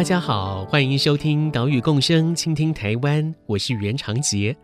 [0.00, 4.56] 大家好，欢迎收听岛屿共生，倾听台湾，我是袁长杰。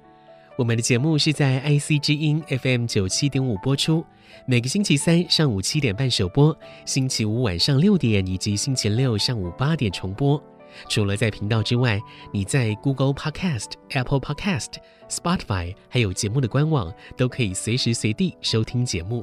[0.57, 4.03] 我们的节目是在 IC 之音 FM 九七点五播出，
[4.47, 10.43] 每个星期三上午七点半首播，星期五晚上六点以及星期六上午八点重播。
[10.89, 12.01] 除了在频道之外，
[12.33, 14.77] 你在 Google Podcast、Apple Podcast、
[15.11, 19.23] Spotify 还有节目的官网都可以随时随地收听节目。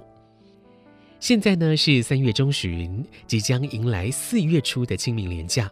[1.20, 5.68] 现在呢是三月中旬，即将迎来四月初的清明连假。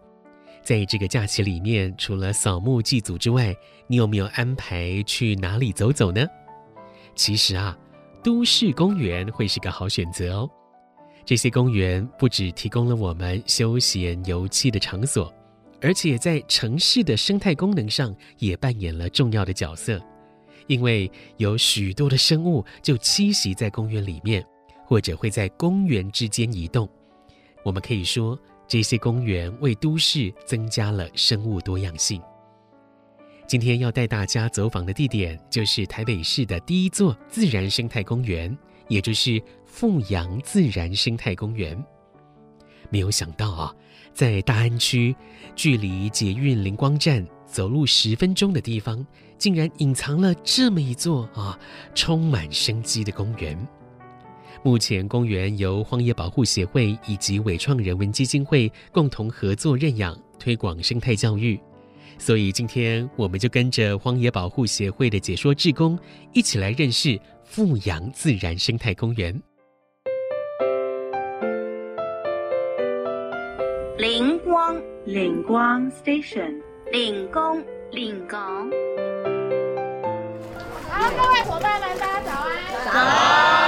[0.63, 3.55] 在这个假期里面，除了扫墓祭祖之外，
[3.87, 6.25] 你有没有安排去哪里走走呢？
[7.15, 7.77] 其实啊，
[8.23, 10.49] 都市公园会是个好选择哦。
[11.25, 15.33] 这些公园不只提供了我们休闲游憩的场所，
[15.81, 20.01] 而且在城市的生态功能上也扮演了重要的角色，
[20.67, 24.45] 因为有许多的生物就栖息在公园里面。
[24.83, 26.85] 或者会在公园之间移动，
[27.63, 28.37] 我们可以说
[28.71, 32.21] 这些公园为都市增加了生物多样性。
[33.45, 41.77] 今天要带大家走访的地点就是台北市的第一座自然生态公园，也就是富阳自然生态公园。
[42.89, 43.75] 没有想到啊，
[44.13, 45.13] 在大安区，
[45.53, 49.05] 距离捷运灵光站走路十分钟的地方，
[49.37, 51.59] 竟然隐藏了这么一座啊
[51.93, 53.67] 充满生机的公园。
[54.63, 61.59] 目前，公园由荒野保护协会以及伟创人文基金会共同合作认养，推广生态教育。
[62.19, 65.97] 所以，今天我们就跟着荒野保护协会的解说志工，
[66.33, 69.41] 一起来认识富阳自然生态公园。
[73.97, 78.37] 灵光，灵光 Station，灵工，灵工。
[80.87, 82.85] 好，各位伙伴们，大家早安。
[82.85, 83.60] 早安。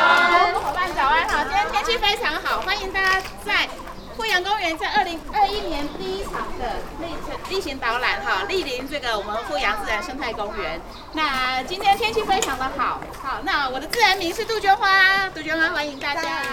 [1.97, 3.67] 非常好，欢迎大家在
[4.15, 7.07] 富阳公园在二零二一年第一场的例
[7.49, 10.79] 例行导览哈，莅临这个我们富阳自然生态公园。
[11.13, 16.43] 那今天天气非常的好，好，那我的自然名是杜鹃花，杜鹃花欢迎大家。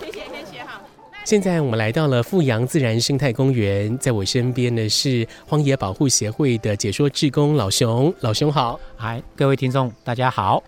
[0.00, 0.80] 谢谢谢谢哈。
[1.24, 10.62] 现在我们来到了富阳自然生态公园，在我身边的是荒野保护协会的解说志工老熊，老熊好，嗨，各位听众大家好。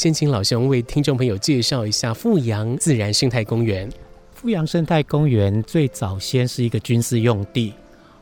[0.00, 3.86] 先请老熊为听众朋友介绍一下富阳自然生态公园。
[4.32, 7.74] 富阳生态公园最早先是一个军事用地，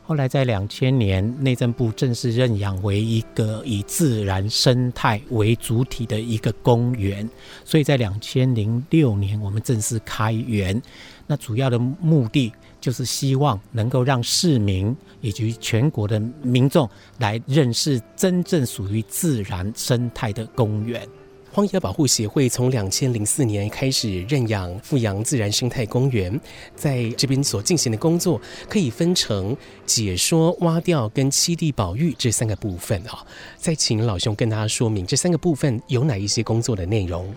[0.03, 7.25] 后来在两千年内政部正式认养为一个以自然生态为主体的一个公园，
[7.63, 10.81] 所以在两千零六年我们正式开园。
[11.27, 12.51] 那主要的目的
[12.81, 21.07] 就是希望能够让市民以及全国的民众来认识真正属于自然生态的公园。
[21.51, 26.39] 荒野保护协会从两千零四年开始认养富阳自然生态公园，
[26.75, 28.39] 在这边所进行的工作
[28.69, 33.25] 可以分成解说、挖钓跟栖地保育这三个部分啊。
[33.57, 37.33] 再请老兄跟大家说明这三个部分有哪一些工作的内容。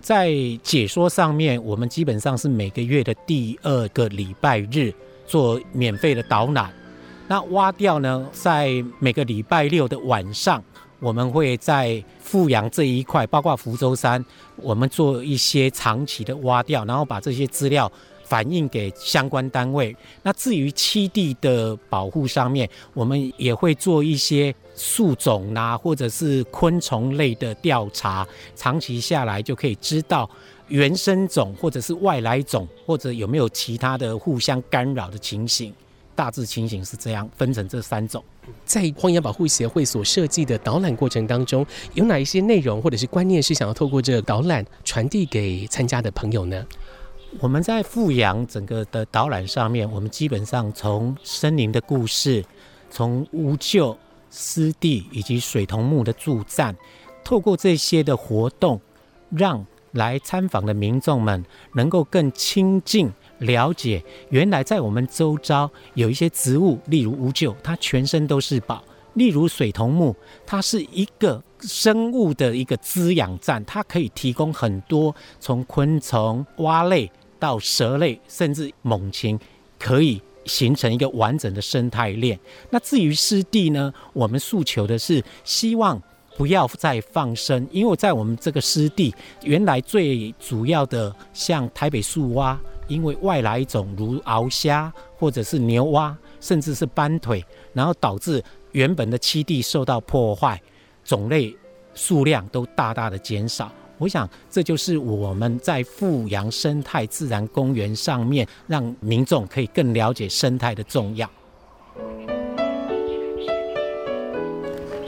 [0.00, 0.32] 在
[0.62, 4.94] 解说上面，我们基本上是每个月的第二个礼拜日
[5.26, 6.72] 做免费的导览。
[7.26, 10.62] 那挖钓呢，在每个礼拜六的晚上。
[10.98, 14.24] 我们会在富阳这一块，包括福州山，
[14.56, 17.90] 我们做一些长期的挖钓，然后把这些资料
[18.24, 19.94] 反映给相关单位。
[20.22, 28.26] 那至于栖地的保护上面，我们也会做一些树种啊，或者是昆虫类的调查。
[28.54, 30.28] 长期下来就可以知道
[30.68, 35.72] 原生种或者是外来种，或者有没有其他的互相干扰的情形。
[36.16, 38.24] 大致情形是这样，分成这三种。
[38.64, 41.64] 在荒野保护协会所设计的导览过程当中，
[41.94, 46.66] 有哪一些内容或者是观念是想要透过这个导览传递给参加的朋友呢？
[47.38, 52.42] 我们在富阳整个的导览上面，我们基本上从森林的故事，
[52.88, 53.94] 从乌臼、
[54.30, 56.74] 湿地以及水桐木的助站，
[57.22, 58.80] 透过这些的活动，
[59.30, 63.12] 让来参访的民众们能够更亲近。
[63.38, 68.82] 了解，原来在我们周遭有一些植物，例如乌臼，它全身都是宝；
[69.14, 70.14] 例如水桐木，
[70.46, 79.38] 它是一个生物的一个滋养站，它可以提供很多从昆虫、蛙类到蛇类，甚至猛禽，
[79.78, 82.38] 可以形成一个完整的生态链。
[82.70, 86.00] 那至于湿地呢，我们诉求的是希望
[86.36, 98.42] 不要再放生，因为在我们这个湿地，原来最主要的像台北树蛙，因为外来种如鳌虾或者是牛蛙，甚至是斑腿，然后导致
[98.72, 100.60] 原本的栖地受到破坏。
[101.04, 101.56] 种类
[101.94, 111.26] 数量都大大的减少，我想这就是我们在富阳生态自然公园上面，让民众可以更了解生态的重要。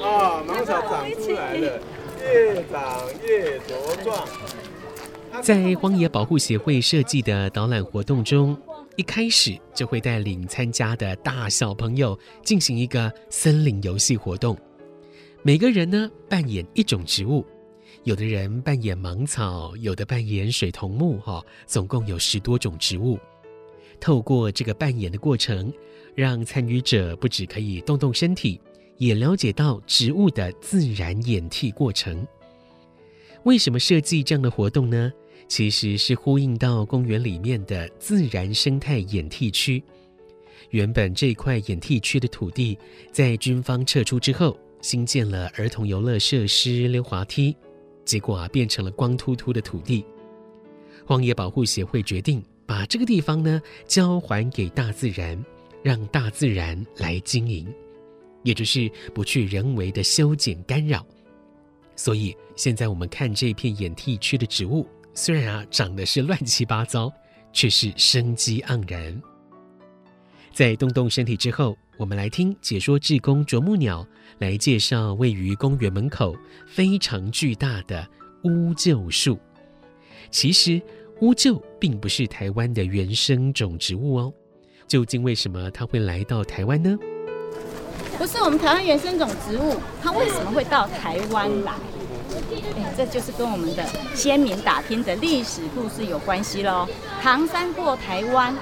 [0.01, 1.81] 啊，芒草长出来了，
[2.33, 4.27] 越长越茁壮。
[5.43, 8.57] 在荒野保护协会设计的导览活动中，
[8.97, 14.57] 一开始就会带领参加的大小朋友进行一个森林游戏活动。
[15.43, 17.45] 每个人呢扮演一种植物，
[18.05, 23.19] 有的人扮演芒草，有的扮演水桐木，哈，总共有十多种植物。
[24.01, 25.73] 透过这个扮演的过程，
[26.15, 28.61] 让参与者不只可以动动身体，
[28.97, 32.27] 也了解到植物的自然演替过程。
[33.45, 35.13] 为什么设计这样的活动呢？
[35.49, 39.83] 其实是呼应到公园里面的自然生态演替区。
[40.71, 42.79] 原本这块演替区的土地，
[43.11, 44.57] 在军方撤出之后。
[44.81, 47.53] 新建了儿童游乐设施、溜滑梯，
[48.05, 50.05] 结果啊变成了光秃秃的土地。
[51.05, 55.37] 荒野保护协会决定把这个地方呢交还给大自然，
[55.83, 57.67] 让大自然来经营，
[58.45, 61.05] 也就是不去人为的修剪干扰。
[61.97, 64.87] 所以现在我们看这片演替区的植物，
[65.21, 67.13] 虽然啊长得是乱七八糟，
[67.53, 69.21] 却是生机盎然。
[70.55, 74.07] 在动动身体之后，我们来听解说志工啄木鸟
[74.39, 76.37] 来介绍位于公园门口
[76.69, 78.09] 非常巨大的
[78.45, 79.37] 乌桕树。
[80.31, 80.81] 其实
[81.21, 84.33] 乌桕并不是台湾的原生种植物哦。
[84.87, 86.97] 究竟为什么它会来到台湾呢？
[88.17, 91.75] 不是我们台湾原生种植物，它为什么会到台湾来？
[92.77, 93.85] 哎，这就是跟我们的
[94.15, 96.87] 先民打拼的历史故事有关系喽。
[97.23, 98.55] 唐山过台湾。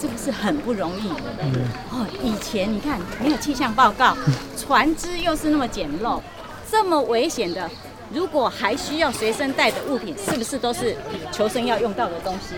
[0.00, 1.08] 是不是很不容易？
[1.40, 1.52] 嗯、
[1.92, 4.16] 哦，以前你看没有气象报告，
[4.58, 6.20] 船只又是那么简陋，
[6.68, 7.70] 这么危险的，
[8.12, 10.96] 如果还需要随身带的物品，是不是都是
[11.32, 12.56] 求生要用到的东西？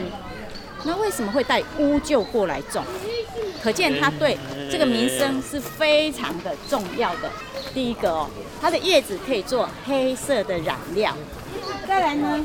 [0.85, 2.83] 那为什么会带乌桕过来种？
[3.63, 4.39] 可见他对
[4.71, 7.31] 这个民生是非常的重要的。
[7.75, 11.15] 第一个哦，它的叶子可以做黑色的染料。
[11.87, 12.45] 再来呢，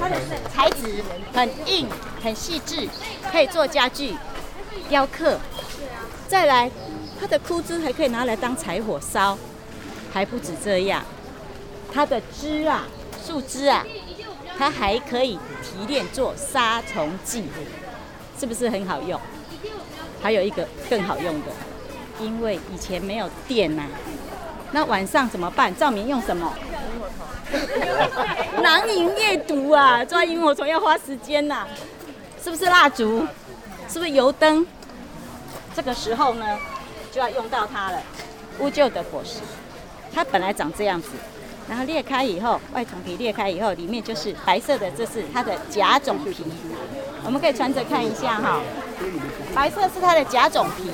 [0.00, 0.16] 它的
[0.52, 1.88] 材质很硬、
[2.22, 2.88] 很细致，
[3.32, 4.14] 可以做家具、
[4.88, 5.38] 雕刻。
[6.28, 6.70] 再来，
[7.20, 9.36] 它的枯枝还可以拿来当柴火烧，
[10.12, 11.02] 还不止这样，
[11.92, 12.86] 它的枝啊、
[13.24, 13.84] 树枝啊，
[14.56, 17.44] 它还可以提炼做杀虫剂，
[18.38, 19.20] 是不是很好用？
[20.22, 21.48] 还有一个更好用的，
[22.20, 23.84] 因为以前没有电呐、
[24.74, 25.72] 那晚上怎么办？
[25.76, 26.52] 照明用什么？
[28.60, 31.68] 囊萤夜读啊，抓萤火虫要花时间呐、啊，
[32.42, 33.24] 是不是蜡烛？
[33.88, 34.66] 是不是油灯？
[35.76, 36.58] 这个时候呢，
[37.12, 38.02] 就要用到它了。
[38.58, 39.38] 乌桕的果实，
[40.12, 41.10] 它本来长这样子，
[41.68, 46.44] 然后裂开以后，外层皮裂开以后，里面就是白色的，这是它的甲种皮。
[47.24, 48.60] 我们可以穿着看一下哈，
[49.54, 50.90] 白色是它的甲种皮。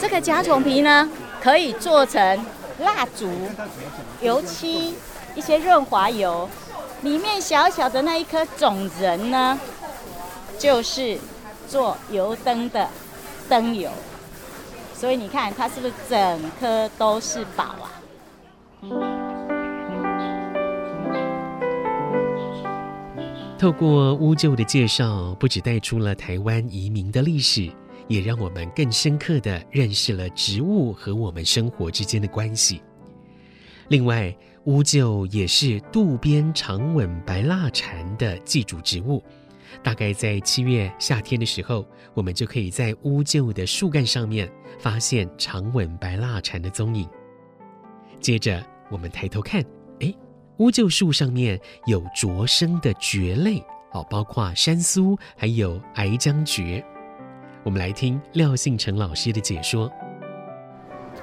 [0.00, 1.08] 这个甲种皮呢，
[1.40, 2.44] 可以做成
[2.82, 3.30] 蜡烛、
[4.20, 4.94] 油漆。
[5.34, 6.46] 一些润滑油，
[7.00, 9.58] 里面小小的那一颗种仁呢，
[10.58, 11.18] 就是
[11.66, 12.86] 做油灯的
[13.48, 13.90] 灯油。
[14.92, 17.88] 所以你看，它是不是整颗都是宝啊？
[23.58, 27.70] 透过乌桕的介绍，不止带出了台湾移民的历史，
[28.08, 32.82] 也让我们更深刻地认识了植物和我们生活之间的关系。
[33.88, 39.22] 另外，乌桕也是渡边长吻白蜡蝉的寄主植物，
[39.82, 47.08] 大概在七月夏天的时候，我们就可以在乌桕的树干上面发现长吻白蜡蝉的踪影。
[48.20, 49.64] 接着，我们抬头看，
[50.00, 50.14] 哎，
[50.58, 53.58] 乌桕树上面有着生的蕨类，
[53.92, 56.82] 哦，包括山苏还有矮姜蕨。
[57.64, 59.88] 我们来听廖信成老师的解说。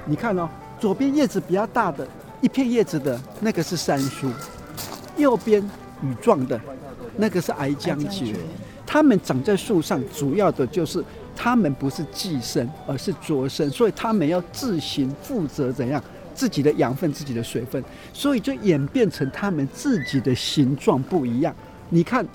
[0.06, 2.06] 你看哦，左边叶子比较大的。
[2.40, 4.30] 一片叶子的那个是山苏，
[5.18, 5.62] 右边
[6.02, 6.58] 羽状的，
[7.18, 8.34] 那个是矮姜蕨。
[8.86, 11.04] 它们长在树上，主要的就是
[11.36, 16.02] 它们不是寄生，而是着生，所以它们要自行负责怎样
[16.34, 21.54] 自己的养分、自己的水分，所以就演变成它们自己的形状不一样。
[21.90, 22.26] 你看，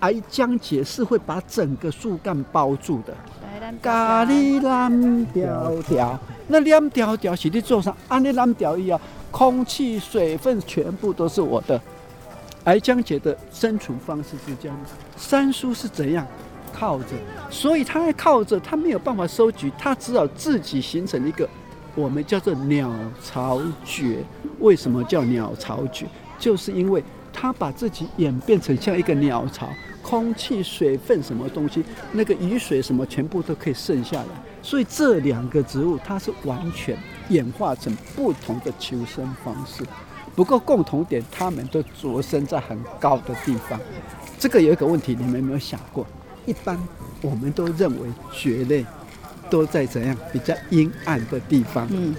[0.00, 3.16] 矮浆节是会把整个树干包住的。
[3.82, 6.18] 咖喱蓝调调，
[6.48, 11.80] 那蓝调调是你做上，安尼蓝条一样，空气、水分全部都是我的。
[12.64, 14.90] 而江姐的生存方式是这样，的。
[15.16, 16.26] 三叔是怎样？
[16.72, 17.06] 靠着，
[17.48, 21.48] 所以它靠着，他没有办法收集，他只好自己形成一个，
[21.94, 22.92] 我们叫做鸟
[23.24, 24.18] 巢穴。
[24.58, 26.06] 为什么叫鸟巢穴？
[26.38, 29.68] 就是因为他把自己演变成像一个鸟巢，
[30.08, 34.28] 空气、水分什么东西，那个雨水什么，全部都可以渗下来。
[34.62, 36.96] 所以这两个植物，它是完全
[37.28, 39.82] 演化成不同的求生方式。
[40.36, 43.80] 不过共同点，它们都着生在很高的地方。
[44.38, 46.06] 这个有一个问题，你们有没有想过？
[46.44, 46.78] 一般
[47.20, 48.86] 我们都认为蕨类
[49.50, 52.14] 都在怎样比较阴暗的地方，嗯，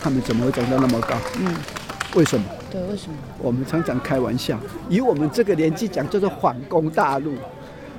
[0.00, 1.14] 他们怎么会长到那么高？
[1.40, 1.54] 嗯，
[2.14, 2.46] 为什么？
[2.72, 3.16] 对，为什么？
[3.38, 7.34] 我们常常开玩笑，以我们这个年纪讲，叫做反攻大陆。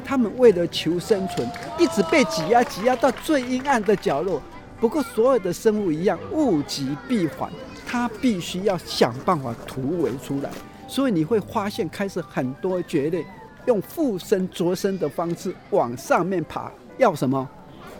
[0.03, 4.41] 他们为了求生存，一直被挤压，挤压到最阴暗的角落。
[4.79, 7.49] 不过所有的生物一样，物极必反，
[7.85, 10.49] 它必须要想办法突围出来。
[10.87, 13.23] 所以你会发现，开始很多蕨类。
[13.65, 17.47] 用附生着生的方式往上面爬，要什么？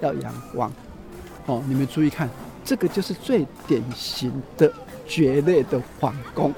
[0.01, 0.69] 要阳光。
[1.45, 2.29] 哦，你们注意看，
[2.65, 4.69] 这个就是最典型的
[5.05, 6.53] 绝对的反攻。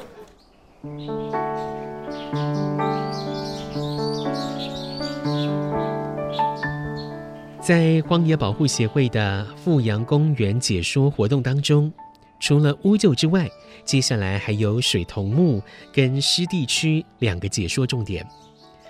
[7.59, 11.91] 在荒野保护协会的富阳公园解说活动当中，
[12.39, 13.49] 除了乌桕之外，
[13.83, 15.59] 接下来还有水桐木
[15.91, 18.23] 跟湿地区两个解说重点。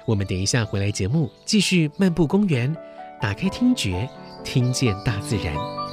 [0.05, 2.75] 我们等一下回来节目，继续漫步公园，
[3.21, 4.09] 打开听觉，
[4.43, 5.84] 听见大自然。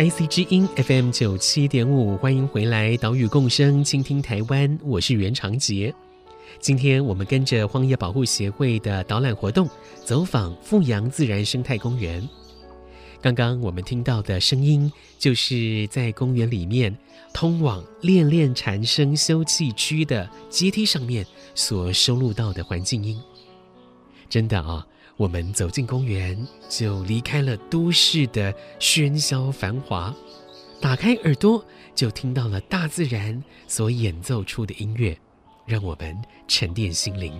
[0.00, 5.94] IC 之音 FM 九七点五，欢迎回来，岛屿共生，倾听台湾，我是袁长杰。
[6.58, 9.68] 今天我们跟着荒野保护协会的导览活动，
[10.02, 12.26] 走访富阳自然生态公园。
[13.20, 16.96] 刚刚我们听到的声音，就是在公园里面
[17.34, 23.20] 通往恋恋蝉声休憩区的阶梯上面所收录到的环境音。
[24.30, 24.86] 真的啊。
[25.20, 26.34] 我们走进公园，
[26.70, 30.14] 就离开了都市的喧嚣繁华，
[30.80, 31.62] 打开耳朵，
[31.94, 35.14] 就听到了大自然所演奏出的音乐，
[35.66, 36.16] 让我们
[36.48, 37.38] 沉淀心灵。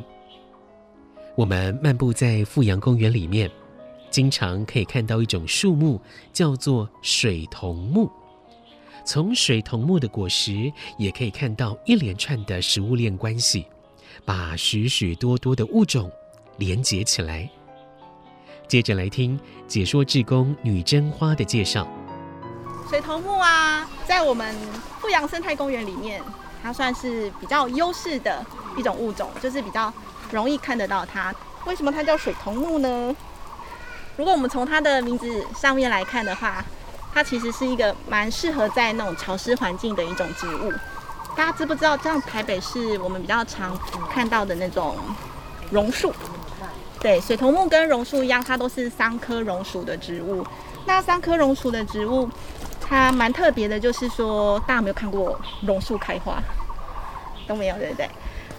[1.35, 3.51] 我们漫步在富阳公园里面，
[4.11, 5.99] 经常可以看到一种树木，
[6.35, 8.11] 叫做水桐木。
[9.07, 13.65] 从水桐木的果实，也可以看到一连串的食物链关系，
[14.27, 16.13] 把许许多多的物种
[16.59, 17.51] 连结起来。
[18.71, 19.37] 接着来听
[19.67, 21.85] 解说志工女真花的介绍。
[22.89, 24.55] 水桐木啊，在我们
[25.01, 26.23] 富阳生态公园里面，
[26.63, 28.47] 它算是比较优势的
[28.77, 29.93] 一种物种，就是比较
[30.31, 31.35] 容易看得到它。
[31.67, 33.13] 为什么它叫水桐木呢？
[34.17, 36.65] 如果我们从它的名字上面来看的话，
[37.13, 40.73] 它其实是一个蛮适合在那种潮湿环境的一种植物。
[41.37, 43.77] 大家知不知道，像台北市我们比较常
[44.09, 44.97] 看到的那种
[45.73, 46.15] 榕树？
[47.01, 50.45] 对，水桐木跟榕树一样，它都是三棵榕属的植物。
[50.87, 52.29] 那三棵榕属的植物，
[52.79, 56.43] 它蛮特别的，就是说，大家有没有看过榕树开花？
[57.49, 58.07] 都没有，对不对？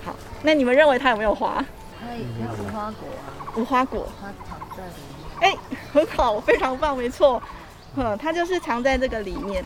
[0.03, 1.63] 好，那你们认为它有没有花？
[1.99, 2.23] 它有
[2.63, 3.29] 无花果啊。
[3.55, 4.07] 无花果。
[4.19, 4.93] 它藏在里
[5.39, 5.51] 面。
[5.51, 5.57] 哎，
[5.93, 7.41] 很好，非常棒，没错。
[7.95, 9.63] 嗯，它就是藏在这个里面。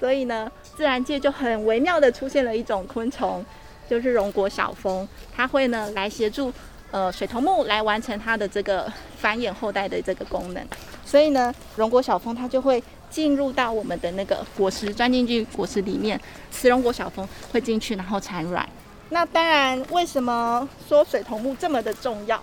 [0.00, 3.44] 所以呢，自然界就很微妙的出现了一种昆虫，
[3.90, 6.50] 就是榕果小蜂，它会呢来协助。
[6.96, 10.66] 呃，水桐木来完成它的这个繁衍后代的这个功能，
[11.04, 16.18] 所以呢，绒果小蜂它就会进入到我们的那个果实，钻进去果实里面，
[16.50, 18.66] 雌绒果小蜂会进去，然后产卵。
[19.10, 22.42] 那当然，为什么说水桐木这么的重要？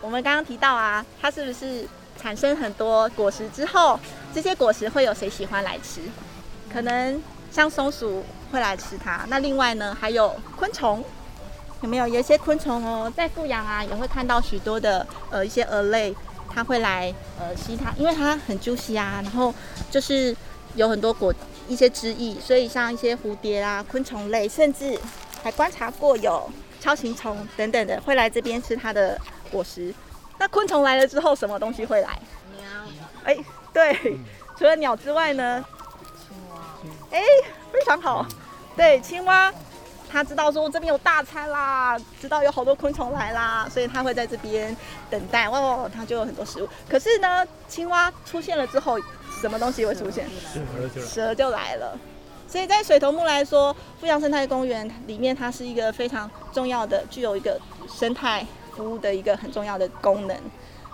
[0.00, 1.86] 我们刚刚提到啊，它是不是
[2.18, 4.00] 产生很多果实之后，
[4.34, 6.00] 这些果实会有谁喜欢来吃？
[6.72, 9.26] 可能像松鼠会来吃它。
[9.28, 11.04] 那另外呢，还有昆虫。
[11.82, 16.14] 有没有有一些昆虫哦，在富阳啊，也会看到许多的呃一些蛾类，
[16.48, 19.52] 它会来呃吸它，因为它很 juicy 啊，然后
[19.90, 20.34] 就是
[20.76, 21.34] 有很多果
[21.68, 24.96] 一些汁液，所以像一些蝴蝶啊、昆虫类，甚至
[25.42, 26.48] 还观察过有
[26.80, 29.20] 超形虫等等的会来这边吃它的
[29.50, 29.92] 果实。
[30.38, 32.18] 那昆虫来了之后，什么东西会来？
[32.56, 32.64] 鸟。
[33.24, 33.36] 哎，
[33.72, 34.18] 对，
[34.56, 35.64] 除了鸟之外呢？
[36.16, 36.60] 青蛙。
[37.10, 37.20] 哎，
[37.72, 38.24] 非常好。
[38.76, 39.52] 对，青蛙，
[40.12, 44.76] 它知道说这边有大餐啦，知道有好多昆虫来啦，所以他会在这边
[45.08, 45.48] 等待。
[45.48, 46.68] 哇哦，它就有很多食物。
[46.86, 48.98] 可是呢，青蛙出现了之后，
[49.40, 50.28] 什么东西会出现？
[50.94, 51.98] 蛇，蛇就来了。
[52.46, 60.36] 所以在水头木来说，富阳生态公园里面，它是一个非常重要的，具有一个生态服务的一个很重要的功能。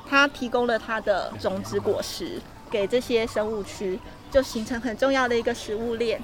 [0.09, 3.99] 它提供了它的种子果实给这些生物区，
[4.31, 6.23] 就形成很重要的一个食物链。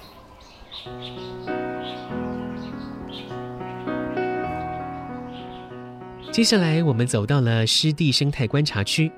[6.34, 9.08] 接下来，我们走到了湿地生态观察区，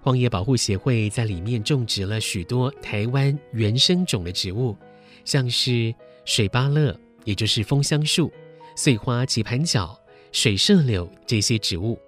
[0.00, 4.76] 荒野保护协会在里面种植了许多台湾原生种的植物。
[5.24, 5.92] 像是
[6.24, 8.32] 水芭乐，也就是枫香树、
[8.76, 9.98] 碎花棋盘角、
[10.30, 11.98] 水社柳这些植物。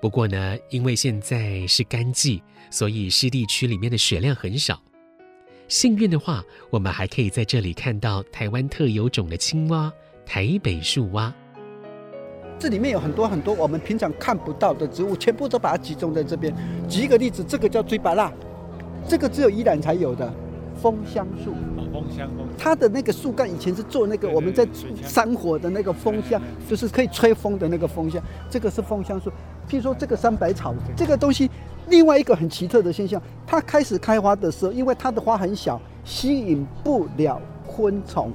[0.00, 2.42] 不过呢，因为现在是干季，
[2.72, 4.82] 所以湿地区里面的水量很少。
[5.68, 9.92] 幸运的话，我们还可以在这里看到台湾特有种的青蛙——
[10.26, 11.32] 台北树蛙。
[12.58, 16.52] 这里面有很多很多我们平常看不到的植物，全部都把它集中在这边。
[16.88, 18.32] 举一个例子，这个叫锥巴蜡，
[19.06, 20.32] 这个只有宜兰才有的
[20.82, 21.52] 枫香树。
[21.90, 24.66] 枫香它的那个树干以前是做那个我们在
[25.02, 28.22] 山火的那个风箱，就是可以吹风的那个风箱。
[28.50, 29.30] 这个是枫香树。
[29.68, 31.50] 譬如说这个山百草，这个东西，
[31.88, 38.30] 另外一个很奇特的现象，它开始开花的时候，因为它的花很小，吸引不了昆虫，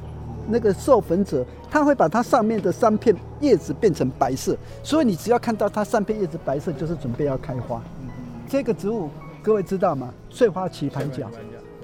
[0.47, 7.81] 那个授粉者，它会把它上面的三片叶子变成白色，所以你只要看到它三片叶子白色，就是准备要开花。
[8.47, 9.09] 这个植物
[9.41, 10.13] 各位知道吗？
[10.29, 11.29] 碎花棋盘角。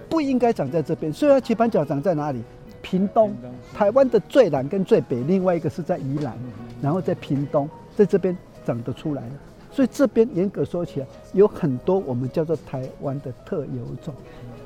[0.10, 1.14] 不应该长在这边。
[1.14, 2.42] 碎花棋盘角长在哪里？
[2.82, 3.36] 屏东，
[3.74, 6.34] 台湾的最南跟最北，另外一个是在宜兰，
[6.82, 8.36] 然后在屏东，在这边
[8.66, 9.32] 长得出来的。
[9.72, 14.14] 所以这边严格说起来，有很多我们叫做台湾的特有种。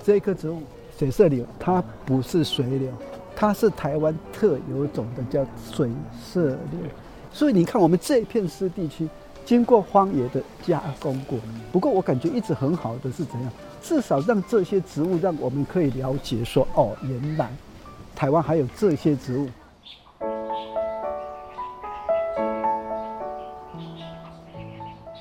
[0.03, 0.61] 这一棵植物
[0.97, 2.89] 水色柳，它不是水柳，
[3.35, 5.89] 它是台湾特有种的，叫水
[6.21, 6.79] 色柳。
[7.31, 9.09] 所以你看，我们这一片湿地区
[9.45, 11.39] 经过荒野的加工过，
[11.71, 13.51] 不过我感觉一直很好的是怎样？
[13.81, 17.51] 至少让这些植物，让我们可以了解说，哦，原来
[18.15, 19.49] 台湾还有这些植物。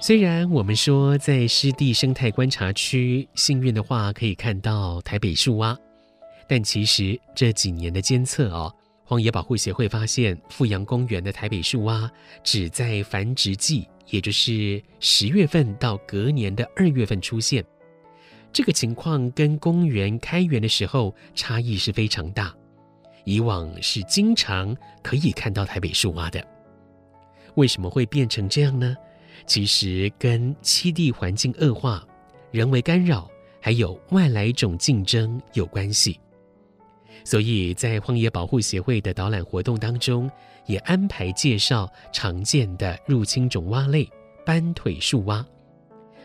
[0.01, 5.77] 虽然我们说在湿地生态观察区，幸运的话可以看到台北树蛙，
[6.53, 8.71] 但其实这几年的监测哦，
[9.05, 12.13] 荒野保护协会发现，富阳公园的台北树蛙
[12.45, 17.65] 只在繁殖季，也就是十月份到隔年的二月份出现。
[18.53, 22.55] 这个情况跟公园开园的时候差异是非常大，
[23.25, 26.47] 以往是经常可以看到台北树蛙的，
[27.55, 28.95] 为什么会变成这样呢？
[29.47, 32.07] 其实跟栖地环境恶化、
[32.51, 33.27] 人为干扰，
[33.59, 36.21] 还有外来种竞争有关系。
[37.25, 40.31] 所以在荒野保护协会的导览活动当中，
[40.67, 44.09] 也安排介绍常见的入侵种蛙类——
[44.45, 45.45] 斑腿树蛙。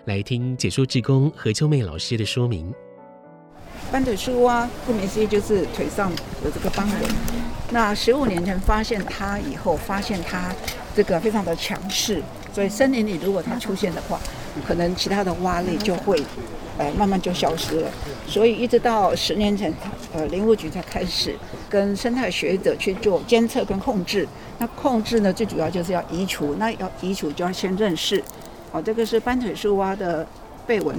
[0.06, 2.74] 来听解说志工何秋媚老师的说明。
[3.92, 6.12] 斑腿树蛙，顾名思义就是腿上
[6.44, 6.98] 有这个斑纹。
[7.70, 10.54] 那十五年前发现它以后，发现它
[10.96, 12.24] 这个非常的强势，
[12.58, 14.20] 所以森林里如果它出现的话，
[14.68, 16.20] 可能其他的蛙类就会，
[16.80, 17.92] 呃，慢慢就消失了。
[18.26, 19.72] 所以一直到十年前，
[20.12, 21.36] 呃，林务局才开始
[21.70, 24.28] 跟生态学者去做监测跟控制。
[24.58, 26.56] 那控制呢，最主要就是要移除。
[26.58, 28.24] 那要移除就要先认识。
[28.72, 30.26] 好，这个是斑腿树蛙的
[30.66, 30.96] 背纹。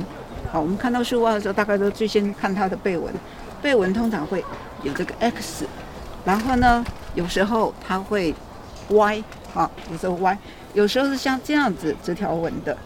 [0.52, 3.12] 好，我们看到树蛙的时候，大概都最先看它的背纹。
[3.60, 4.44] 背纹通常会
[4.84, 5.66] 有这个 X，
[6.24, 8.32] 然后呢，有时候它会
[8.90, 10.38] Y，好，有时候 Y，
[10.78, 12.76] 有时候是像这样子直条纹的。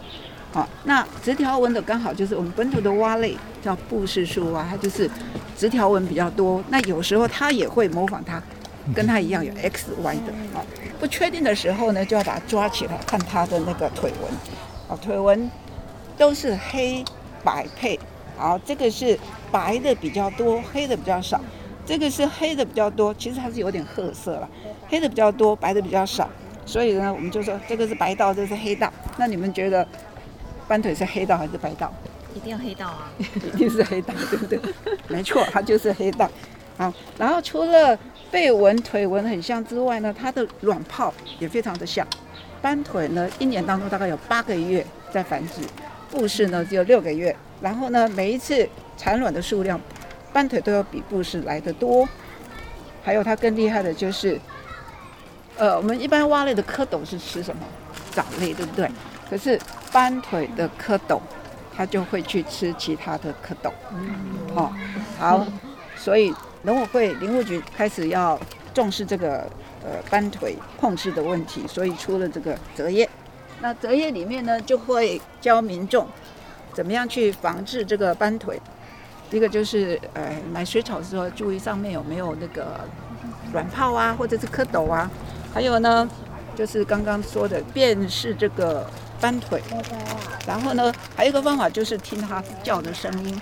[0.51, 5.07] 好，那直条纹的刚好就是我们本土的蛙类叫布氏树蛙，它就是
[5.55, 6.63] 直条纹比较多。
[6.69, 8.41] 那有时候它也会模仿它，
[8.95, 10.33] 跟它一样有 X、Y 的。
[10.55, 10.65] 好，
[10.99, 14.31] 不确定的时候呢，就要把它抓起来看它的那个腿纹。
[14.89, 15.49] 啊腿纹
[16.17, 17.05] 都是黑
[17.43, 17.99] 白配，
[18.35, 19.19] 好，这个是
[19.51, 21.39] 白的比较多，黑的比较少。
[21.85, 24.49] 这个是黑的比较多，其实它是有点褐色了，
[24.87, 26.27] 黑的比较多，白的比较少。
[26.65, 28.91] 所以呢，我们就说这个是白道，这个是黑道。
[29.17, 29.87] 那你们觉得
[30.67, 31.93] 斑腿是黑道还是白道？
[32.35, 33.11] 一定要黑道啊！
[33.19, 34.59] 一定是黑道，对不对？
[35.07, 36.29] 没错，它就是黑道。
[36.77, 37.97] 好，然后除了
[38.31, 42.07] 背纹、腿纹很像之外呢，它的卵泡也非常的像。
[42.59, 45.61] 斑腿呢，一年当中大概有八个月在繁殖，
[46.09, 47.35] 布氏呢只有六个月。
[47.61, 49.79] 然后呢，每一次产卵的数量，
[50.31, 52.07] 斑腿都要比布氏来得多。
[53.03, 54.39] 还有它更厉害的就是，
[55.57, 57.61] 呃，我们一般蛙类的蝌蚪是吃什么？
[58.11, 58.89] 藻类，对不对？
[59.29, 59.59] 可是
[59.91, 61.19] 斑腿的蝌蚪，
[61.75, 63.71] 它就会去吃其他的蝌蚪。
[64.55, 64.71] 哦，
[65.17, 65.45] 好，
[65.95, 68.39] 所以农委会林务局开始要
[68.73, 69.49] 重视这个
[69.83, 73.09] 呃斑腿控制的问题，所以出了这个折页。
[73.61, 76.07] 那折页里面呢，就会教民众
[76.73, 78.59] 怎么样去防治这个斑腿。
[79.31, 82.87] 一个就是呃买水草的时候注意上面有没有那个
[83.51, 85.09] 卵泡啊，或者是蝌蚪啊。
[85.53, 86.09] 还有呢，
[86.55, 88.89] 就是刚刚说的便是这个
[89.21, 89.61] 斑腿。
[90.47, 93.41] 然后呢，还有一个方法就是听它叫的声音。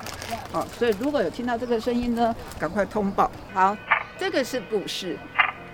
[0.51, 3.31] 好，所以如果有听到这个声音呢，赶快通报。
[3.53, 3.75] 好，
[4.17, 5.17] 这个是布氏，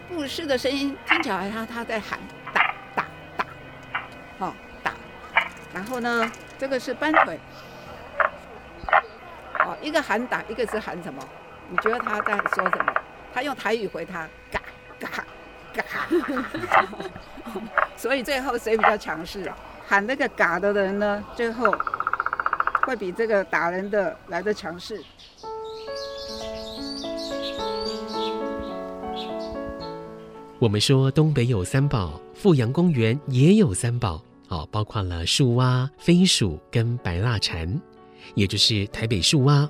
[0.08, 2.20] 布氏的声音听起来它它在喊
[2.54, 2.62] 打
[2.96, 3.46] 打打，
[4.38, 4.94] 好打。
[5.74, 7.40] 然后呢，这个是斑腿。
[9.66, 11.22] 哦，一个喊打，一个是喊什么？
[11.70, 12.94] 你觉得他在说什么？
[13.34, 14.26] 他用台语回他，
[15.78, 16.08] 嘎。
[17.96, 19.52] 所以最后谁比较强势？
[19.88, 21.74] 喊那个嘎的人呢，最后
[22.86, 25.02] 会比这个打人的来得强势。
[30.60, 37.80] 我们说东北有三宝，富阳公园也有三宝，哦，包括了树蛙、飞鼠跟白蜡蝉。
[38.36, 39.70] 也就是台北树蛙、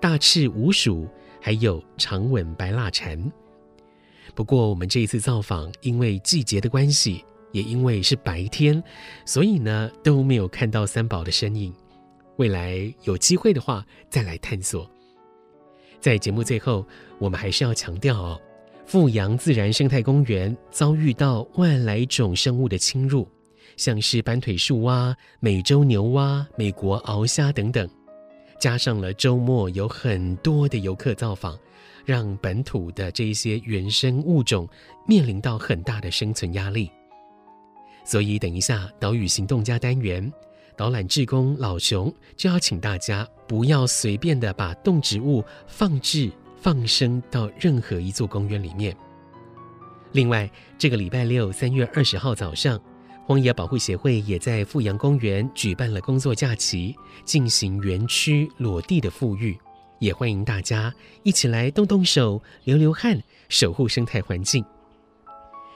[0.00, 1.08] 大赤鼯鼠，
[1.40, 3.18] 还有长吻白蜡蝉。
[4.34, 8.82] 不过，我们这一次造访，因为季节的关系，也因为是白天，
[9.24, 11.72] 所以呢都没有看到三宝的身影。
[12.36, 14.90] 未来有机会的话，再来探索。
[16.00, 16.86] 在节目最后，
[17.18, 18.40] 我们还是要强调哦，
[18.84, 23.26] 富阳自然生态公园遭遇到外来种生物的侵入。
[23.76, 27.86] 像是斑腿树蛙、美洲牛蛙、美国鳌虾等等，
[28.58, 31.58] 加上了周末有很多的游客造访，
[32.06, 34.66] 让本土的这一些原生物种
[35.06, 36.90] 面临到很大的生存压力。
[38.04, 40.32] 所以，等一下岛屿行动家单元，
[40.76, 48.96] 导览志工老熊就要请大家不要随便的把动植物放置放生到任何一座公园里面。
[50.12, 52.80] 另外，这个礼拜六三月二十号早上。
[53.28, 59.58] 荒野保护协会也在富阳公园举办了工作假期，进行园区裸地的复育，
[59.98, 64.64] 也欢迎大家一起来动动手、流流汗，守护生态环境。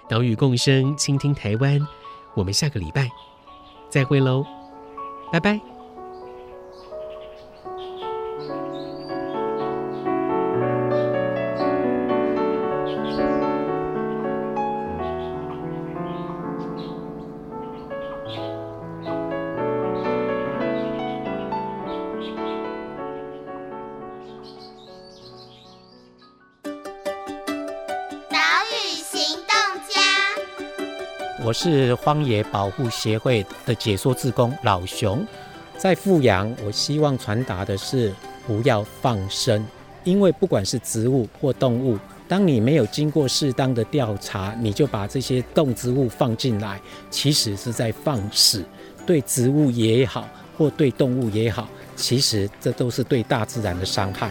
[0.09, 1.81] 岛屿共生，倾听台湾，
[2.35, 3.09] 我们下个礼拜
[3.89, 4.45] 再会喽，
[5.33, 5.70] 拜拜。
[31.63, 35.23] 是荒野保护协会的解说志工老熊，
[35.77, 38.15] 在富阳，我希望传达的是
[38.47, 39.63] 不要放生，
[40.03, 48.65] 因为不管是植物或动物，当你没有经过适当的调查，你就把这些动植物放进来，其实是在放肆，
[49.05, 54.31] 对植物也好，或对动物也好，其实这都是对大自然的伤害。